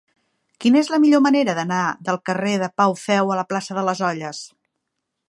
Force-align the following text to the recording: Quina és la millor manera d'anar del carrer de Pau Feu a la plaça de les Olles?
Quina 0.63 0.79
és 0.85 0.87
la 0.93 0.99
millor 1.03 1.21
manera 1.25 1.53
d'anar 1.59 1.81
del 2.09 2.19
carrer 2.31 2.55
de 2.65 2.71
Pau 2.83 2.97
Feu 3.05 3.35
a 3.35 3.39
la 3.41 3.47
plaça 3.53 3.79
de 3.81 3.85
les 3.91 4.03
Olles? 4.09 4.45